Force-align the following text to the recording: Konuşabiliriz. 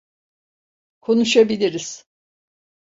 Konuşabiliriz. 1.01 2.05